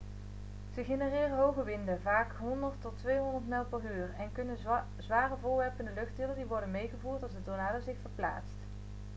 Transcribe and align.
ze 0.75 0.83
genereren 0.83 1.37
hoge 1.37 1.63
winden 1.63 2.01
vaak 2.01 2.31
100-200 2.33 2.33
mijl/uur 3.47 4.13
en 4.17 4.31
kunnen 4.31 4.57
zware 4.97 5.35
voorwerpen 5.41 5.87
in 5.87 5.93
de 5.93 5.99
lucht 5.99 6.15
tillen 6.15 6.35
die 6.35 6.45
worden 6.45 6.71
meegevoerd 6.71 7.23
als 7.23 7.31
de 7.31 7.43
tornado 7.43 7.79
zich 7.79 7.97
verplaatst 8.01 8.57